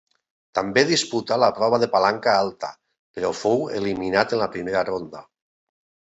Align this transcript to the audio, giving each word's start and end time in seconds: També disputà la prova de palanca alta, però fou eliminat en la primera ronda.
També 0.59 0.83
disputà 0.91 1.37
la 1.43 1.49
prova 1.59 1.79
de 1.83 1.89
palanca 1.97 2.31
alta, 2.47 2.71
però 3.19 3.31
fou 3.43 3.63
eliminat 3.83 4.35
en 4.39 4.43
la 4.47 4.51
primera 4.57 4.85
ronda. 4.91 5.25